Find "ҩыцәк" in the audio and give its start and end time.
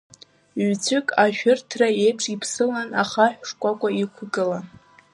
0.63-1.07